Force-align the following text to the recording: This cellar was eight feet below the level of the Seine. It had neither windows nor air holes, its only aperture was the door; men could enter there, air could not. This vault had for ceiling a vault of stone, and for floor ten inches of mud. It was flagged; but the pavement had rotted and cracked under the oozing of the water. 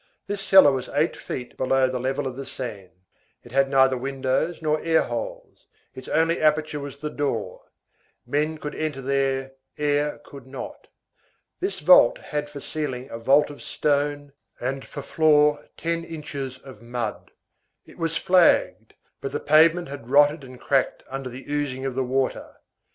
This 0.25 0.41
cellar 0.41 0.71
was 0.71 0.89
eight 0.95 1.15
feet 1.15 1.55
below 1.57 1.87
the 1.87 1.99
level 1.99 2.25
of 2.25 2.35
the 2.35 2.43
Seine. 2.43 2.89
It 3.43 3.51
had 3.51 3.69
neither 3.69 3.95
windows 3.95 4.59
nor 4.59 4.81
air 4.81 5.03
holes, 5.03 5.67
its 5.93 6.07
only 6.07 6.41
aperture 6.41 6.79
was 6.79 6.97
the 6.97 7.11
door; 7.11 7.65
men 8.25 8.57
could 8.57 8.73
enter 8.73 8.99
there, 8.99 9.51
air 9.77 10.17
could 10.23 10.47
not. 10.47 10.87
This 11.59 11.81
vault 11.81 12.17
had 12.17 12.49
for 12.49 12.59
ceiling 12.59 13.11
a 13.11 13.19
vault 13.19 13.51
of 13.51 13.61
stone, 13.61 14.33
and 14.59 14.83
for 14.87 15.03
floor 15.03 15.65
ten 15.77 16.03
inches 16.03 16.57
of 16.57 16.81
mud. 16.81 17.29
It 17.85 17.99
was 17.99 18.17
flagged; 18.17 18.95
but 19.21 19.31
the 19.31 19.39
pavement 19.39 19.87
had 19.87 20.09
rotted 20.09 20.43
and 20.43 20.59
cracked 20.59 21.03
under 21.09 21.29
the 21.29 21.45
oozing 21.47 21.85
of 21.85 21.93
the 21.93 22.03
water. 22.03 22.55